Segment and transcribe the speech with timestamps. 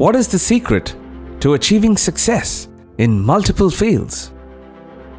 [0.00, 0.96] What is the secret
[1.40, 4.32] to achieving success in multiple fields?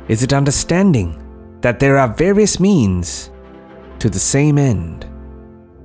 [0.08, 1.22] Is it understanding
[1.62, 3.29] that there are various means
[3.99, 5.05] to the same end,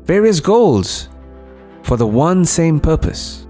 [0.05, 1.11] various goals
[1.83, 3.47] for the one same purpose?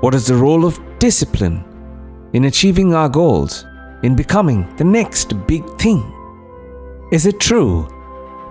[0.00, 1.64] What is the role of discipline
[2.34, 3.64] in achieving our goals,
[4.02, 6.04] in becoming the next big thing?
[7.12, 7.88] Is it true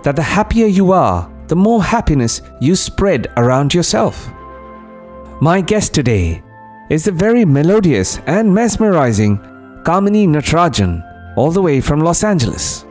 [0.02, 4.28] that the happier you are, the more happiness you spread around yourself?
[5.44, 6.42] My guest today
[6.88, 9.36] is the very melodious and mesmerizing
[9.84, 11.02] Kamini Natarajan,
[11.36, 12.86] all the way from Los Angeles.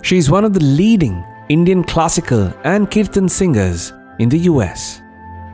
[0.00, 5.02] She is one of the leading Indian classical and kirtan singers in the US.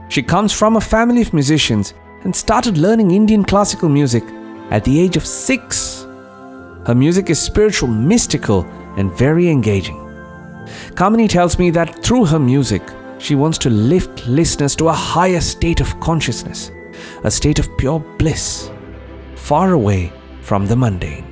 [0.08, 4.22] She comes from a family of musicians and started learning Indian classical music
[4.70, 6.02] at the age of six.
[6.86, 8.62] Her music is spiritual, mystical,
[8.96, 9.98] and very engaging.
[10.94, 12.82] Kamini tells me that through her music,
[13.18, 16.70] she wants to lift listeners to a higher state of consciousness,
[17.24, 18.70] a state of pure bliss,
[19.34, 21.26] far away from the mundane.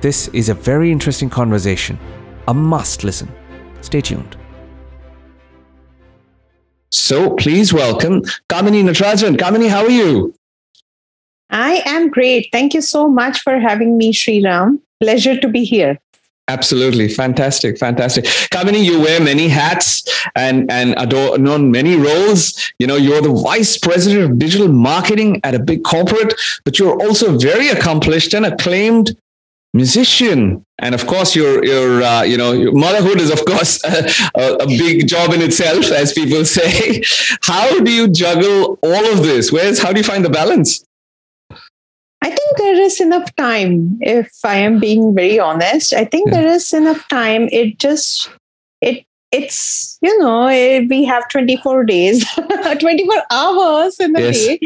[0.00, 1.98] This is a very interesting conversation,
[2.48, 3.30] a must listen.
[3.80, 4.36] Stay tuned.
[6.90, 9.36] So please welcome Kamini Natarajan.
[9.36, 10.34] Kamini, how are you?
[11.50, 12.48] I am great.
[12.52, 14.80] Thank you so much for having me, Sriram.
[15.00, 15.98] Pleasure to be here.
[16.48, 17.08] Absolutely.
[17.08, 17.78] Fantastic.
[17.78, 18.24] Fantastic.
[18.24, 20.04] Kamini, you wear many hats
[20.34, 22.72] and, and adore known many roles.
[22.78, 27.00] You know, you're the vice president of digital marketing at a big corporate, but you're
[27.00, 29.16] also very accomplished and acclaimed
[29.74, 34.56] musician and of course your your uh, you know your motherhood is of course a,
[34.60, 37.02] a, big job in itself as people say
[37.42, 40.84] how do you juggle all of this where's how do you find the balance
[42.22, 43.98] I think there is enough time.
[44.00, 46.40] If I am being very honest, I think yeah.
[46.40, 47.48] there is enough time.
[47.50, 48.30] It just
[49.32, 52.24] it's you know eh, we have 24 days
[52.80, 54.46] 24 hours in a yes.
[54.46, 54.60] day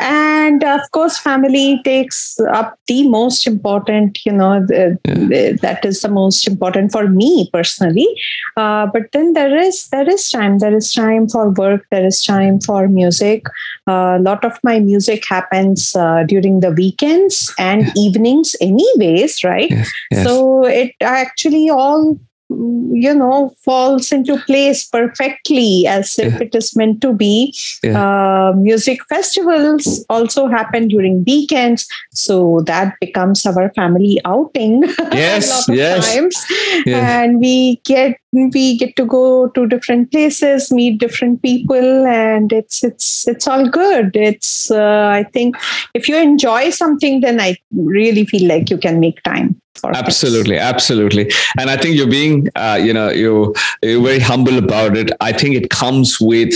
[0.00, 5.52] and of course family takes up the most important you know the, yeah.
[5.60, 8.08] that is the most important for me personally
[8.56, 12.22] uh, but then there is there is time there is time for work there is
[12.24, 13.44] time for music
[13.86, 17.92] a uh, lot of my music happens uh, during the weekends and yeah.
[17.96, 19.92] evenings anyways right yes.
[20.10, 20.26] Yes.
[20.26, 26.42] so it actually all you know falls into place perfectly as if yeah.
[26.42, 27.52] it is meant to be
[27.82, 27.98] yeah.
[27.98, 35.54] uh, music festivals also happen during weekends so that becomes our family outing yes a
[35.54, 36.14] lot of yes.
[36.14, 36.46] times
[36.86, 37.22] yeah.
[37.22, 38.16] and we get
[38.52, 43.68] we get to go to different places meet different people and it's it's it's all
[43.68, 44.14] good.
[44.14, 45.56] It's uh, i think
[45.94, 51.30] if you enjoy something then i really feel like you can make time absolutely absolutely.
[51.58, 55.10] And i think you're being uh, you know you you're very humble about it.
[55.20, 56.54] I think it comes with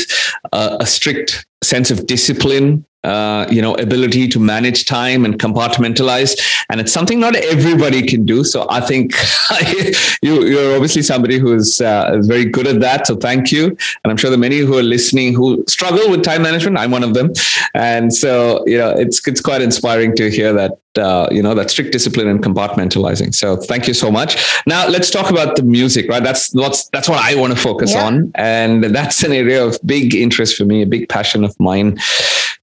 [0.52, 6.38] uh, a strict sense of discipline uh, you know ability to manage time and compartmentalize.
[6.68, 8.44] And it's something not everybody can do.
[8.44, 9.14] So i think
[10.22, 13.06] you, you're obviously somebody who's uh, very good at that.
[13.06, 13.68] So thank you.
[14.02, 17.02] And i'm sure the many who are listening who struggle with time management i'm one
[17.02, 17.32] of them.
[17.74, 21.70] And so you know it's it's quite inspiring to hear that uh, you know that
[21.70, 23.34] strict discipline and compartmentalizing.
[23.34, 24.36] So thank you so much.
[24.66, 26.22] Now let's talk about the music right?
[26.22, 28.04] That's what's that's what i want to focus yeah.
[28.04, 28.32] on.
[28.34, 31.98] And that's an area of big interest for me a big passion of mine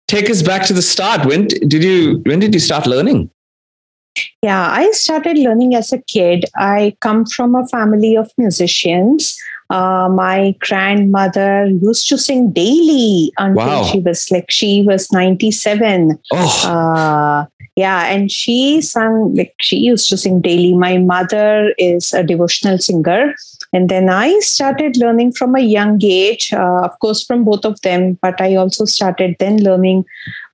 [0.08, 1.26] take us back to the start.
[1.26, 3.30] When did you when did you start learning?
[4.42, 6.46] Yeah i started learning as a kid.
[6.56, 9.38] I come from a family of musicians.
[9.70, 13.84] Uh, my grandmother used to sing daily until wow.
[13.84, 16.64] she was like she was 97 oh.
[16.66, 17.46] Uh,
[17.76, 20.74] yeah and she sang like she used to sing daily.
[20.74, 23.36] My mother is a devotional singer
[23.74, 27.80] and then i started learning from a young age uh, of course from both of
[27.82, 30.06] them but i also started then learning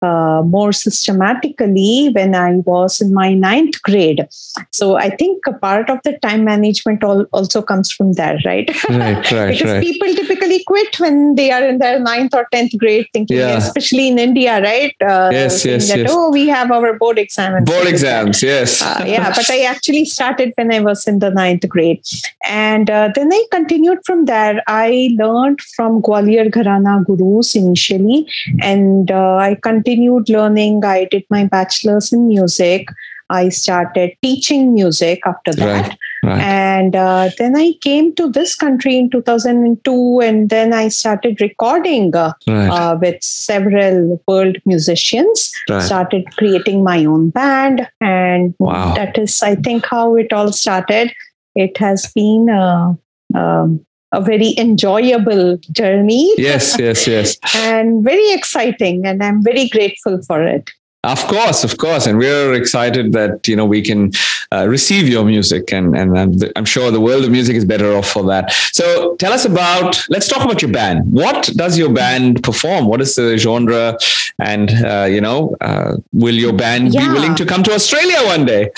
[0.04, 4.28] uh, more systematically when I was in my ninth grade.
[4.72, 8.70] So I think a part of the time management all, also comes from there, right?
[8.90, 9.52] Right, right.
[9.58, 9.82] because right.
[9.82, 13.58] people typically quit when they are in their ninth or tenth grade, thinking, yeah.
[13.58, 14.96] especially in India, right?
[15.02, 16.10] Uh, yes, yes, that, yes.
[16.12, 17.66] Oh, we have our board exams.
[17.70, 18.82] Board exams, yes.
[18.82, 22.02] Uh, yeah, but I actually started when I was in the ninth grade,
[22.44, 24.62] and uh, then I continued from there.
[24.68, 28.28] I learned from Gwalior Gharana gurus initially,
[28.62, 30.84] and uh, I continued continued learning.
[30.84, 32.88] I did my bachelor's in music.
[33.30, 35.90] I started teaching music after that.
[35.90, 36.42] Right, right.
[36.42, 42.16] And uh, then I came to this country in 2002, and then I started recording
[42.16, 42.68] uh, right.
[42.70, 45.52] uh, with several world musicians.
[45.80, 48.94] Started creating my own band, and wow.
[48.96, 51.12] that is, I think, how it all started.
[51.56, 52.94] It has been uh,
[53.36, 56.32] um, a very enjoyable journey.
[56.38, 57.38] Yes, yes, yes.
[57.56, 59.06] and very exciting.
[59.06, 60.72] And I'm very grateful for it.
[61.04, 64.12] Of course, of course, and we're excited that you know we can
[64.54, 68.10] uh, receive your music, and and I'm sure the world of music is better off
[68.10, 68.54] for that.
[68.72, 70.02] So tell us about.
[70.08, 71.12] Let's talk about your band.
[71.12, 72.86] What does your band perform?
[72.86, 73.98] What is the genre?
[74.40, 77.06] And uh, you know, uh, will your band yeah.
[77.06, 78.72] be willing to come to Australia one day?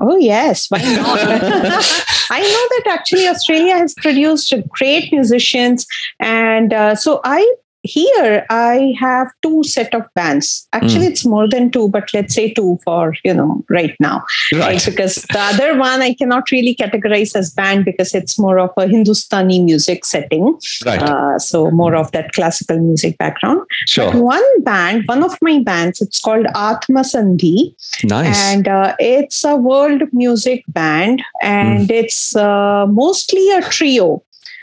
[0.00, 1.18] Oh yes, why not?
[2.30, 5.86] I know that actually Australia has produced great musicians,
[6.18, 11.10] and uh, so I here i have two set of bands actually mm.
[11.10, 14.60] it's more than two but let's say two for you know right now right.
[14.60, 14.86] right.
[14.86, 18.86] because the other one i cannot really categorize as band because it's more of a
[18.86, 20.56] hindustani music setting
[20.86, 21.02] right.
[21.02, 24.12] Uh, so more of that classical music background sure.
[24.12, 27.74] But one band one of my bands it's called atma sandhi
[28.04, 31.90] nice and uh, it's a world music band and mm.
[31.90, 34.22] it's uh, mostly a trio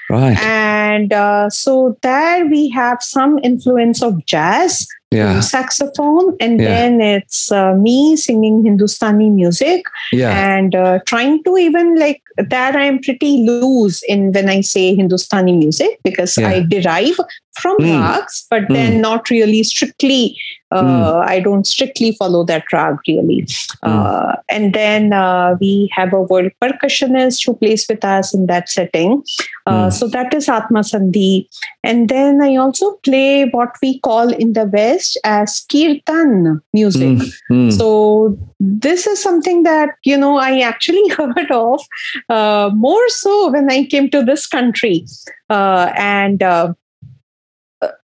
[0.10, 0.38] Right.
[0.40, 5.40] And uh, so there we have some influence of jazz, yeah.
[5.40, 6.68] saxophone, and yeah.
[6.68, 10.32] then it's uh, me singing Hindustani music yeah.
[10.32, 12.76] and uh, trying to even like that.
[12.76, 17.18] I'm pretty loose in when I say Hindustani music because I derive
[17.60, 18.02] from mm.
[18.02, 18.74] rags, but mm.
[18.74, 20.38] then not really strictly
[20.77, 21.25] mm.
[21.25, 23.42] I don't strictly follow that rag really.
[23.42, 23.77] Mm.
[23.83, 28.69] Uh, and then uh, we have a world percussionist who plays with us in that
[28.69, 29.24] setting.
[29.68, 29.92] Mm.
[29.92, 31.48] So that is Atma Sandhi.
[31.83, 37.19] And then I also play what we call in the West as kirtan music.
[37.48, 37.63] Hmm.
[37.63, 37.69] Hmm.
[37.72, 41.81] So this is something that, you know, I actually heard of
[42.30, 45.06] uh, more so when I came to this country.
[45.50, 46.44] Uh, and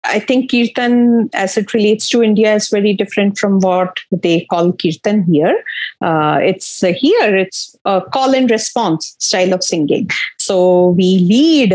[0.03, 4.73] I think kirtan, as it relates to India, is very different from what they call
[4.73, 5.63] kirtan here.
[6.01, 10.09] Uh, it's uh, here, it's a call and response style of singing.
[10.37, 11.73] So we lead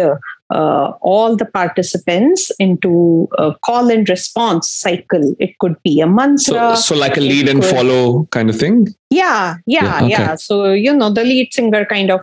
[0.51, 5.35] uh, all the participants into a call and response cycle.
[5.39, 6.77] It could be a mantra.
[6.77, 8.95] So, so like a lead and follow kind of thing?
[9.11, 10.09] Yeah, yeah, yeah, okay.
[10.09, 10.35] yeah.
[10.37, 12.21] So, you know, the lead singer kind of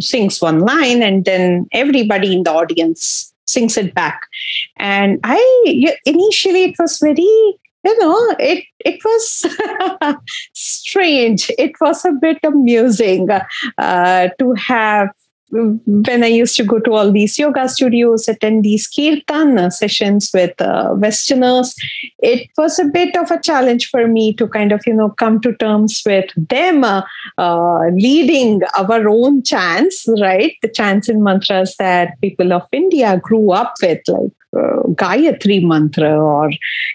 [0.00, 4.22] sings one line and then everybody in the audience sings it back.
[4.76, 9.46] And I initially it was very you know it it was
[10.52, 13.28] strange it was a bit amusing
[13.78, 15.10] uh, to have
[15.52, 20.58] when I used to go to all these yoga studios, attend these kirtan sessions with
[20.60, 21.74] uh, Westerners,
[22.20, 25.40] it was a bit of a challenge for me to kind of, you know, come
[25.42, 27.02] to terms with them uh,
[27.36, 30.56] uh, leading our own chants, right?
[30.62, 36.18] The chants and mantras that people of India grew up with, like uh, Gayatri mantra
[36.20, 36.50] or,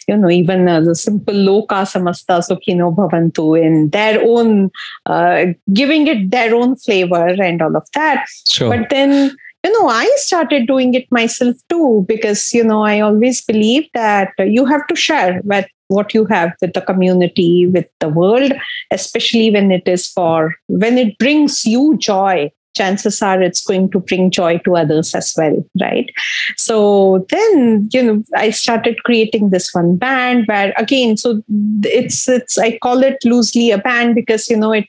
[0.07, 4.69] you know, even uh, the simple Loka Samasta Sukhino Bhavantu in their own,
[5.05, 8.25] uh, giving it their own flavor and all of that.
[8.47, 8.69] Sure.
[8.69, 13.41] But then, you know, I started doing it myself too because, you know, I always
[13.41, 18.09] believe that you have to share with what you have with the community, with the
[18.09, 18.51] world,
[18.91, 23.99] especially when it is for, when it brings you joy chances are it's going to
[23.99, 26.09] bring joy to others as well right?
[26.57, 31.41] So then you know i started creating this one band where again so
[31.83, 34.87] it's it's i call it loosely a band because you know it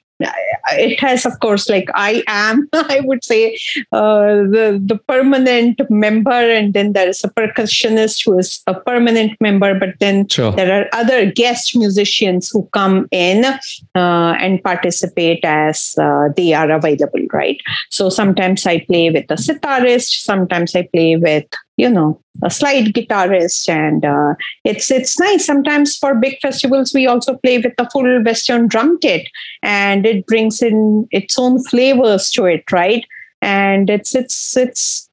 [0.73, 3.57] it has of course like i am i would say
[3.93, 9.33] uh, the the permanent member and then there is a percussionist who is a permanent
[9.41, 10.53] member but then sure.
[10.53, 13.59] there are other guest musicians who come in uh,
[13.95, 17.61] and participate as uh, they are available right
[17.91, 21.47] so sometimes i play with a sitarist sometimes i play with
[21.79, 25.47] you know a slide guitarist and uh, it's it's nice.
[25.47, 29.29] Sometimes for big festivals we also play with the full western drum kit
[29.63, 33.07] and it brings in its own flavors to it right?
[33.41, 35.09] And it's it's it's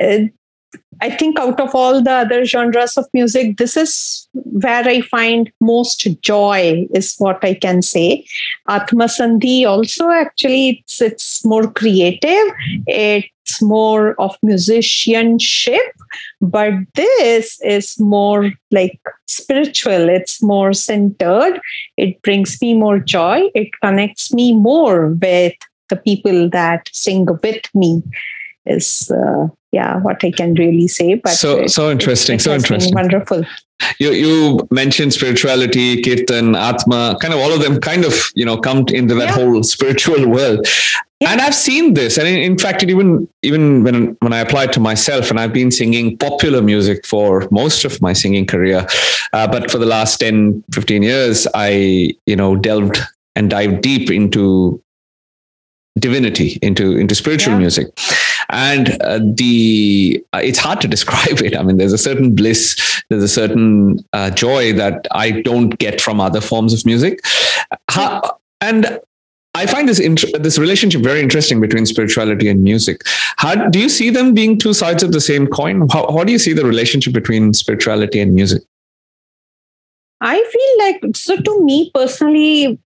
[0.00, 0.26] uh,
[1.00, 5.50] I think out of all the other genres of music, this is where I find
[5.60, 8.26] most joy, is what I can say.
[8.68, 12.52] Atma Sandhi also actually it's it's more creative.
[12.86, 15.92] It's more of musicianship,
[16.40, 20.08] but this is more like spiritual.
[20.08, 21.60] It's more centered.
[21.96, 23.50] It brings me more joy.
[23.54, 25.54] It connects me more with
[25.90, 28.02] the people that sing with me
[28.68, 32.44] is uh, yeah what i can really say but so it, so interesting it, it
[32.44, 33.44] so interesting wonderful
[33.98, 38.56] you you mentioned spirituality kirtan atma kind of all of them kind of you know
[38.56, 39.34] come into that yeah.
[39.34, 40.66] whole spiritual world
[41.20, 41.30] yeah.
[41.30, 44.80] and i've seen this and in, in fact even even when when i applied to
[44.80, 48.86] myself and i've been singing popular music for most of my singing career
[49.32, 52.98] uh, but for the last 10 15 years i you know delved
[53.36, 54.82] and dived deep into
[55.98, 57.58] divinity into into spiritual yeah.
[57.58, 57.86] music
[58.50, 61.56] and uh, the uh, it's hard to describe it.
[61.56, 66.00] I mean, there's a certain bliss, there's a certain uh, joy that I don't get
[66.00, 67.20] from other forms of music.
[67.88, 69.00] How, and
[69.54, 73.02] I find this int- this relationship very interesting between spirituality and music.
[73.36, 75.88] How do you see them being two sides of the same coin?
[75.90, 78.62] How, how do you see the relationship between spirituality and music?
[80.20, 82.78] I feel like so to me personally,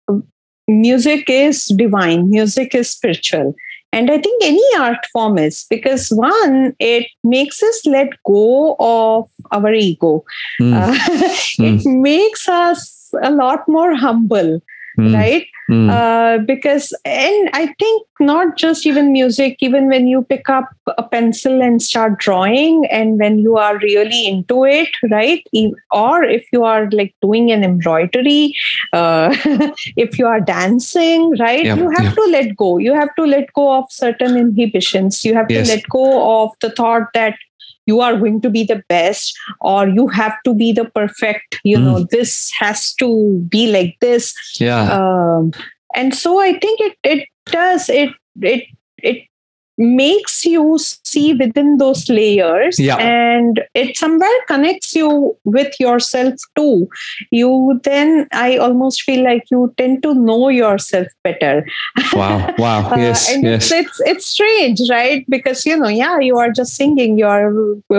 [0.69, 2.31] music is divine.
[2.31, 3.54] Music is spiritual.
[3.92, 9.28] And I think any art form is because one, it makes us let go of
[9.50, 10.25] our ego.
[10.61, 10.72] Mm.
[10.72, 10.92] Uh,
[11.64, 12.00] it mm.
[12.00, 14.62] makes us a lot more humble
[14.99, 15.14] mm.
[15.14, 15.90] right mm.
[15.90, 20.68] uh, because and i think not just even music even when you pick up
[20.99, 25.46] a pencil and start drawing and when you are really into it right
[25.90, 28.54] or if you are like doing an embroidery
[28.92, 29.34] uh,
[29.96, 32.14] if you are dancing right yeah, you have yeah.
[32.14, 35.68] to let go you have to let go of certain inhibitions you have yes.
[35.68, 37.34] to let go of the thought that
[37.87, 41.79] you are going to be the best or you have to be the perfect you
[41.79, 41.85] mm.
[41.85, 45.53] know this has to be like this yeah um,
[45.95, 48.11] and so i think it it does it
[48.41, 48.65] it
[48.99, 49.27] it
[49.79, 52.97] makes you see within those layers yeah.
[52.97, 56.88] and it somewhere connects you with yourself too.
[57.31, 61.67] You then i almost feel like you tend to know yourself better.
[62.12, 62.83] Wow wow.
[62.93, 63.71] Uh, yes and yes.
[63.71, 65.25] it's, it's, it's strange right?
[65.29, 67.52] Because you know yeah you are just singing you are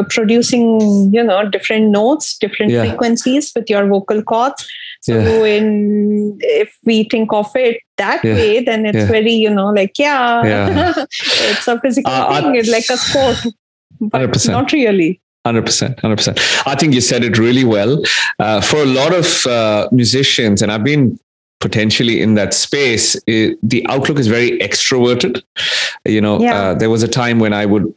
[0.10, 2.86] producing you know different notes different yeah.
[2.86, 4.68] frequencies with your vocal cords
[5.04, 5.58] so yeah.
[5.58, 8.36] in if we think of it that yeah.
[8.36, 9.08] way, then it's yeah.
[9.08, 13.54] very, you know, like, yeah, it's a physical uh, thing, it's like a sport,
[14.00, 14.52] but 100%.
[14.52, 15.20] not really.
[15.46, 18.02] 100% 100% i think you said it really well
[18.40, 21.20] uh, for a lot of uh, musicians and i've been
[21.60, 25.44] potentially in that space it, the outlook is very extroverted
[26.06, 26.56] you know yeah.
[26.56, 27.94] uh, there was a time when i would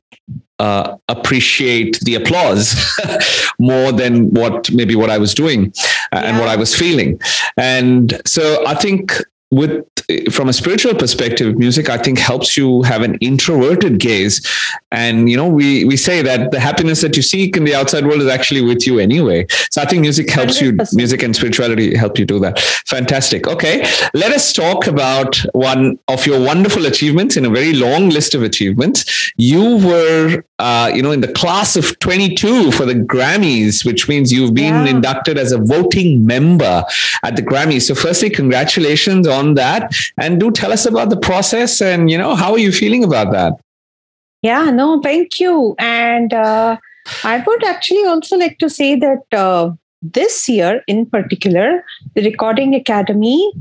[0.59, 2.75] uh, appreciate the applause
[3.59, 5.73] more than what maybe what I was doing
[6.13, 6.21] uh, yeah.
[6.23, 7.21] and what I was feeling.
[7.57, 9.13] And so I think
[9.51, 9.85] with
[10.31, 14.47] from a spiritual perspective music i think helps you have an introverted gaze.
[14.93, 18.07] And you know we we say that the happiness that you seek in the outside
[18.07, 19.47] world is actually with you anyway.
[19.71, 20.63] So i think music helps 100%.
[20.63, 22.59] you music and spirituality help you do that.
[22.87, 23.47] Fantastic.
[23.47, 23.87] Okay.
[24.15, 28.43] Let us talk about one of your wonderful achievements in a very long list of
[28.43, 29.33] achievements.
[29.37, 34.33] You were uh, you know in the class of 22 for the grammys which means
[34.33, 34.95] you've been yeah.
[34.95, 36.85] inducted as a voting member
[37.23, 37.83] at the grammys.
[37.83, 39.95] So firstly congratulations on that.
[40.19, 43.33] And do tell us about the process and you know how are you feeling about
[43.33, 43.55] that?
[44.43, 45.75] Yeah no thank you.
[45.79, 46.77] And uh,
[47.25, 49.71] i would actually also like to say that uh,
[50.03, 53.53] this year in particular the recording academy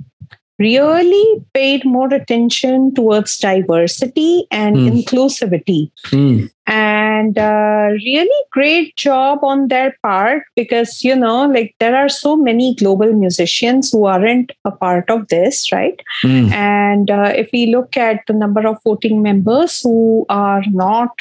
[0.57, 5.03] really paid more attention towards diversity and mm.
[5.03, 5.91] inclusivity.
[6.05, 6.49] Mm.
[6.67, 12.35] And uh, really great job on their part because, you know, like there are so
[12.35, 16.01] many global musicians who aren't a part of this, right?
[16.23, 16.51] Mm.
[16.51, 21.11] And uh, if we look at the number of voting members who are not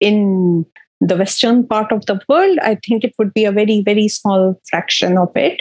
[0.00, 0.66] in
[1.00, 4.58] the western part of the world i think it would be a very very small
[4.68, 5.60] fraction of it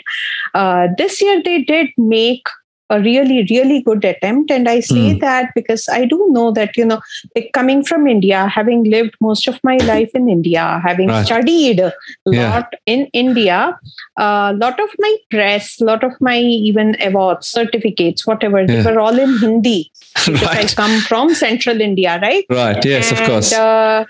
[0.53, 2.47] uh, this year they did make
[2.89, 5.19] a really really good attempt and i say mm.
[5.19, 6.99] that because i do know that you know
[7.35, 11.25] like coming from india having lived most of my life in india having right.
[11.25, 11.91] studied a
[12.27, 12.49] yeah.
[12.49, 13.75] lot in india
[14.19, 18.67] a uh, lot of my press a lot of my even awards certificates whatever yeah.
[18.67, 19.91] they were all in hindi
[20.25, 20.71] because right.
[20.71, 24.05] i come from central india right right yes and, of course uh,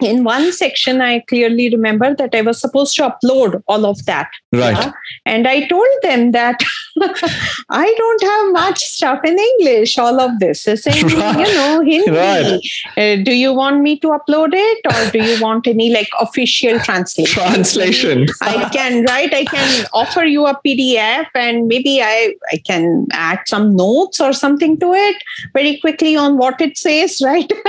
[0.00, 4.30] in one section i clearly remember that i was supposed to upload all of that.
[4.52, 4.76] Right.
[4.76, 4.92] Yeah?
[5.26, 6.62] and i told them that
[7.70, 10.66] i don't have much stuff in english all of this.
[10.66, 11.38] Is in right.
[11.38, 12.10] you know hindi.
[12.10, 12.60] Right.
[12.96, 16.78] uh, do you want me to upload it or do you want any like official
[16.80, 17.42] translation?
[17.42, 18.26] Translation.
[18.42, 19.32] I can right?
[19.32, 24.32] I can offer you a pdf and maybe i i can add some notes or
[24.32, 25.16] something to it
[25.54, 27.52] very quickly on what it says right?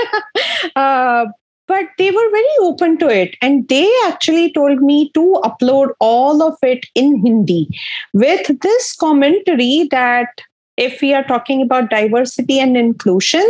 [0.76, 1.26] Uh,
[1.70, 6.44] but they were very open to it and they actually told me to upload all
[6.50, 7.62] of it in hindi
[8.14, 10.42] with this commentary that
[10.86, 13.46] if we are talking about diversity and inclusion,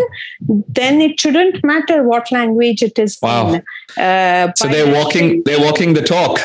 [0.79, 3.53] then it shouldn't matter what language it is wow.
[3.53, 4.03] in.
[4.03, 6.39] Uh, so they're walking, they're walking the talk.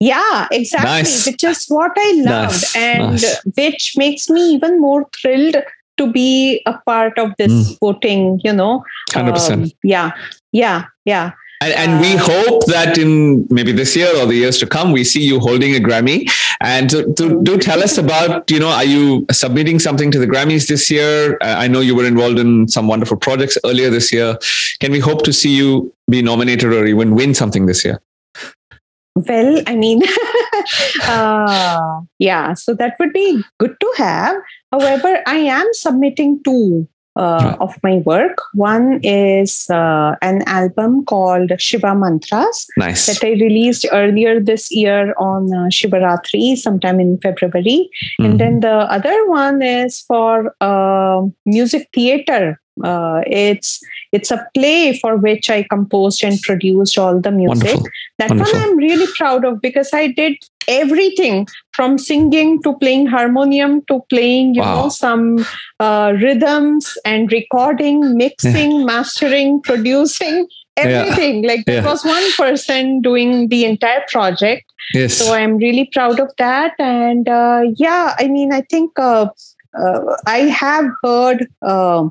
[0.00, 0.90] Yeah, exactly.
[0.90, 1.26] Nice.
[1.26, 2.76] Which is what I loved, nice.
[2.76, 3.44] and nice.
[3.54, 5.56] which makes me even more thrilled
[5.98, 7.78] to be a part of this mm.
[7.80, 8.40] voting.
[8.44, 9.74] You know, hundred um, percent.
[9.82, 10.12] Yeah,
[10.52, 11.32] yeah, yeah.
[11.62, 14.90] And, and, we uh, hope that in maybe this year or the years to come,
[14.90, 16.28] we see you holding a Grammy
[16.60, 20.26] And to, to, do tell us about, you know, are you submitting something to the
[20.26, 21.34] Grammys this year?
[21.40, 24.36] Uh, I know you were involved in some wonderful projects earlier this year.
[24.80, 28.00] Can we hope to see you be nominated or even win something this year?
[29.14, 30.02] Well, I mean,
[31.06, 34.36] uh, yeah, so that would be good to have.
[34.70, 38.38] However, I am submitting two uh, of my work.
[38.54, 43.06] One is uh, an album called Shiva Mantras nice.
[43.06, 47.90] that I released earlier this year on uh, Shivaratri, sometime in February.
[48.20, 48.24] Mm-hmm.
[48.24, 52.58] And then the other one is for uh, music theater.
[52.82, 53.80] Uh, it's
[54.12, 57.64] it's a play for which I composed and produced all the music.
[57.64, 57.88] Wonderful.
[58.18, 58.58] That Wonderful.
[58.58, 60.36] one I'm really proud of because I did
[60.80, 64.82] everything from singing to playing harmonium to playing, you wow.
[64.82, 65.44] know, some
[65.80, 68.84] uh, rhythms and recording, mixing, yeah.
[68.92, 70.46] mastering, producing.
[70.74, 71.44] Everything.
[71.44, 71.48] Yeah.
[71.50, 71.86] Like there yeah.
[71.86, 74.64] was one person doing the entire project.
[74.94, 75.12] Yes.
[75.12, 76.72] So I'm really proud of that.
[76.78, 79.26] And uh, yeah, I mean, I think uh,
[79.78, 82.08] uh I have heard uh,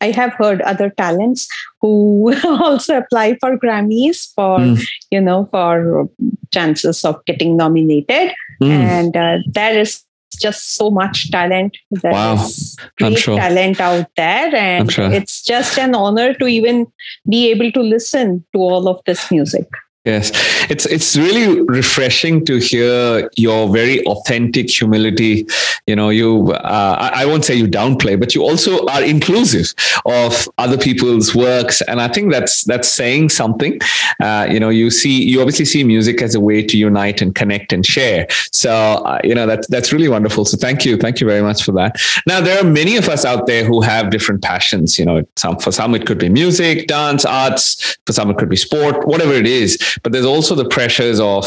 [0.00, 1.48] I have heard other talents
[1.80, 4.86] who also apply for Grammys for mm.
[5.10, 6.08] you know for
[6.52, 8.68] chances of getting nominated, mm.
[8.68, 10.02] and uh, there is
[10.40, 11.76] just so much talent.
[11.90, 12.34] There wow.
[12.34, 13.38] is great sure.
[13.38, 15.10] talent out there, and sure.
[15.10, 16.86] it's just an honor to even
[17.28, 19.66] be able to listen to all of this music.
[20.06, 20.30] Yes,
[20.70, 25.48] it's it's really refreshing to hear your very authentic humility.
[25.88, 29.74] You know, you uh, I, I, won't say you downplay, but you also are inclusive
[30.04, 33.80] of other people's works, and I think that's that's saying something.
[34.20, 37.34] Uh, you know, you see you obviously see music as a way to unite and
[37.34, 38.28] connect and share.
[38.52, 40.44] So uh, you know that's that's really wonderful.
[40.44, 42.00] So thank you, thank you very much for that.
[42.28, 45.00] Now there are many of us out there who have different passions.
[45.00, 47.98] You know, some for some it could be music, dance, arts.
[48.06, 51.46] For some it could be sport, whatever it is but there's also the pressures of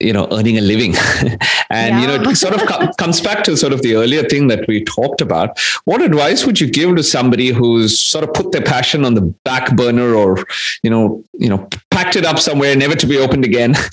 [0.00, 0.94] you know earning a living.
[1.70, 2.00] And yeah.
[2.00, 4.66] you know it sort of com- comes back to sort of the earlier thing that
[4.66, 5.58] we talked about.
[5.84, 9.20] What advice would you give to somebody who's sort of put their passion on the
[9.44, 10.46] back burner or
[10.82, 13.74] you know you know packed it up somewhere never to be opened again?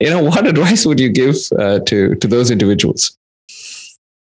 [0.00, 3.16] You know what advice would you give uh, to to those individuals?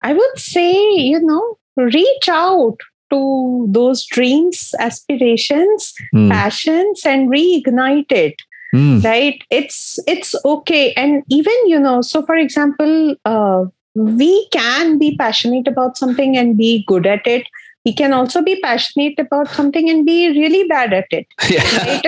[0.03, 2.79] I would say you know reach out
[3.11, 6.31] to those dreams aspirations mm.
[6.31, 8.43] passions and reignite it
[8.75, 9.03] mm.
[9.05, 15.17] right it's it's okay and even you know so for example uh, we can be
[15.17, 17.47] passionate about something and be good at it
[17.85, 21.63] we can also be passionate about something and be really bad at it yeah.
[21.79, 22.01] right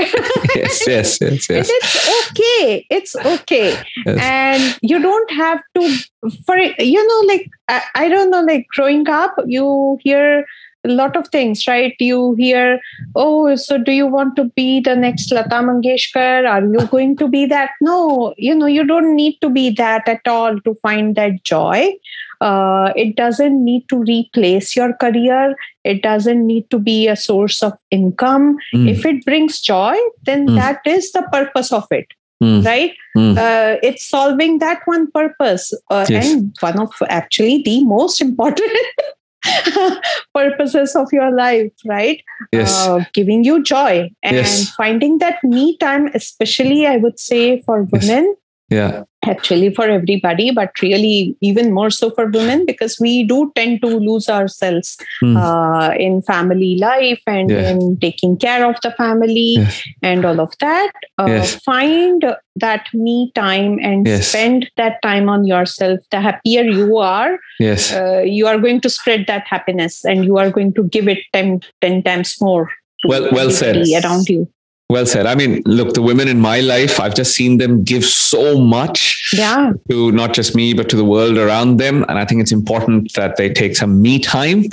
[0.55, 4.19] yes yes yes yes and it's okay it's okay yes.
[4.21, 5.99] and you don't have to
[6.45, 10.45] for you know like I, I don't know like growing up you hear
[10.85, 11.95] a lot of things, right?
[11.99, 12.81] You hear,
[13.15, 16.49] oh, so do you want to be the next Lata Mangeshkar?
[16.49, 17.71] Are you going to be that?
[17.81, 21.93] No, you know, you don't need to be that at all to find that joy.
[22.41, 25.55] Uh, it doesn't need to replace your career.
[25.85, 28.57] It doesn't need to be a source of income.
[28.75, 28.89] Mm.
[28.91, 30.57] If it brings joy, then mm.
[30.57, 32.07] that is the purpose of it.
[32.43, 32.65] Mm.
[32.65, 33.37] right mm.
[33.37, 36.33] uh, it's solving that one purpose uh, yes.
[36.33, 38.71] and one of actually the most important
[40.35, 42.23] purposes of your life, right?
[42.53, 42.87] Yes.
[42.87, 44.71] Uh, giving you joy and yes.
[44.71, 48.25] finding that me time, especially I would say for women.
[48.27, 48.37] Yes.
[48.71, 53.81] Yeah actually for everybody but really even more so for women because we do tend
[53.83, 55.37] to lose ourselves mm.
[55.37, 57.71] uh, in family life and yeah.
[57.71, 59.83] in taking care of the family yes.
[60.03, 61.55] and all of that uh, yes.
[61.61, 62.25] find
[62.57, 64.29] that me time and yes.
[64.29, 68.89] spend that time on yourself the happier you are yes uh, you are going to
[68.89, 72.71] spread that happiness and you are going to give it 10, 10 times more
[73.07, 74.49] well well said around you
[74.91, 75.27] well said.
[75.27, 79.33] I mean, look, the women in my life, I've just seen them give so much
[79.33, 79.73] yeah.
[79.89, 82.05] to not just me, but to the world around them.
[82.09, 84.65] And I think it's important that they take some me time.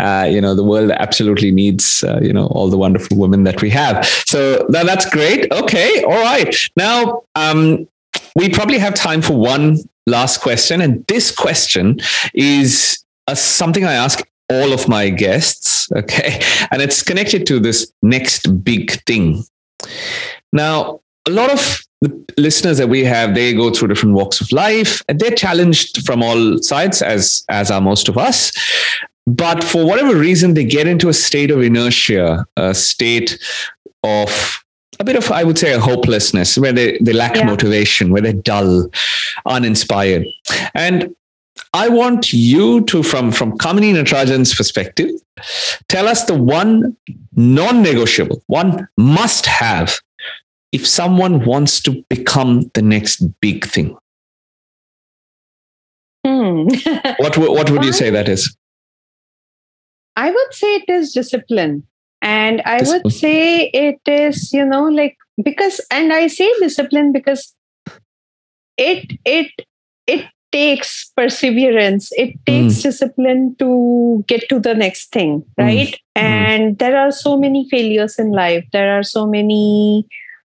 [0.00, 3.62] Uh, you know, the world absolutely needs, uh, you know, all the wonderful women that
[3.62, 4.04] we have.
[4.26, 5.50] So that, that's great.
[5.52, 6.02] Okay.
[6.02, 6.54] All right.
[6.76, 7.86] Now, um,
[8.34, 10.80] we probably have time for one last question.
[10.80, 12.00] And this question
[12.34, 15.78] is a, something I ask all of my guests.
[15.96, 16.40] Okay.
[16.70, 19.42] And it's connected to this next big thing.
[20.52, 24.50] Now, a lot of the listeners that we have, they go through different walks of
[24.52, 28.52] life and they're challenged from all sides, as, as are most of us.
[29.26, 33.38] But for whatever reason, they get into a state of inertia, a state
[34.02, 34.64] of
[34.98, 37.44] a bit of, I would say, a hopelessness where they, they lack yeah.
[37.44, 38.90] motivation, where they're dull,
[39.46, 40.26] uninspired.
[40.74, 41.14] And
[41.72, 45.10] I want you to, from, from Kamini Natarajan's perspective,
[45.88, 46.96] tell us the one
[47.34, 49.98] non negotiable, one must have
[50.72, 53.96] if someone wants to become the next big thing.
[56.24, 56.68] Hmm.
[57.18, 58.56] what what would you say that is?
[60.16, 61.84] I would say it is discipline.
[62.22, 63.02] And I discipline.
[63.04, 67.54] would say it is, you know, like because and I say discipline because
[68.76, 69.50] it it
[70.06, 72.82] it takes perseverance it takes mm.
[72.82, 75.98] discipline to get to the next thing right mm.
[76.16, 76.78] and mm.
[76.78, 80.06] there are so many failures in life there are so many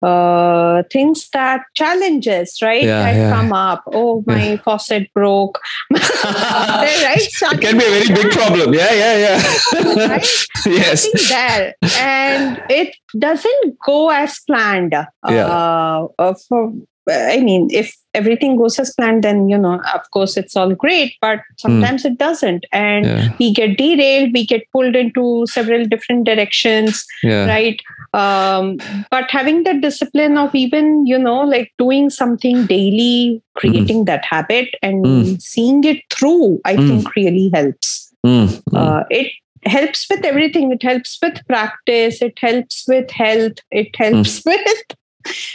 [0.05, 3.33] uh, things that challenges right yeah, that yeah.
[3.33, 4.57] come up oh my yeah.
[4.57, 5.59] faucet broke
[5.95, 10.27] right it can be a very big problem yeah yeah yeah right?
[10.67, 16.73] yes there and it doesn't go as planned uh, uh, for
[17.09, 21.15] I mean, if everything goes as planned, then, you know, of course, it's all great,
[21.21, 22.13] but sometimes mm.
[22.13, 22.65] it doesn't.
[22.73, 23.37] And yeah.
[23.39, 27.47] we get derailed, we get pulled into several different directions, yeah.
[27.47, 27.81] right?
[28.15, 28.79] Um,
[29.11, 34.07] but having the discipline of even, you know, like doing something daily, creating mm.
[34.07, 35.43] that habit and mm.
[35.43, 36.89] seeing it through, I hmm.
[36.89, 38.13] think really helps.
[38.25, 38.47] Hmm.
[38.47, 38.77] Hmm.
[38.77, 39.33] Uh, it
[39.67, 40.73] helps with everything.
[40.73, 44.83] It helps with practice, it helps with health, it helps with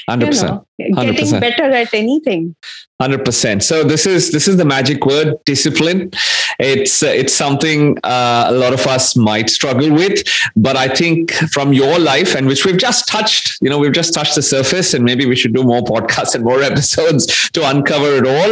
[0.10, 2.56] 100%, you know, getting better at anything
[3.02, 6.12] 100% so this is this is the magic word discipline.
[6.60, 10.22] It's uh, it's something uh, a lot of us might struggle with
[10.58, 14.14] but i think from your life and which we've just touched you know we've just
[14.14, 18.10] touched the surface and maybe we should do more podcasts and more episodes to uncover
[18.18, 18.52] it all.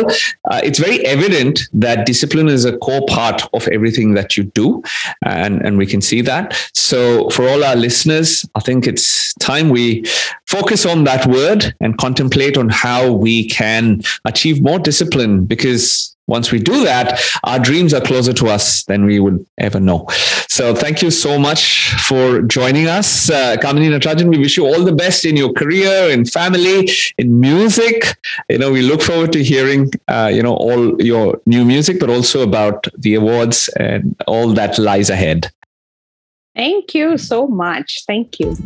[0.49, 4.81] Uh, it's very evident that discipline is a core part of everything that you do
[5.25, 6.55] and and we can see that.
[6.73, 10.05] So for all our listeners i think it's time we
[10.45, 14.01] focus on that word and contemplate on how we can
[14.37, 19.05] achieve more discipline because once we do that, our dreams are closer to us than
[19.05, 20.05] we would ever know.
[20.49, 23.29] So thank you so much for joining us.
[23.29, 27.39] Uh, Kamini Natarajan, we wish you all the best in your career, in family, in
[27.39, 28.17] music.
[28.49, 32.09] You know, we look forward to hearing, uh, you know, all your new music, but
[32.09, 35.49] also about the awards and all that lies ahead.
[36.55, 38.03] Thank you so much.
[38.05, 38.57] Thank you.